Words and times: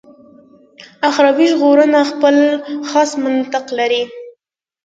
اخروي 1.09 1.45
ژغورنه 1.51 1.99
خپل 2.11 2.35
خاص 2.89 3.11
منطق 3.23 3.65
لري. 3.77 4.03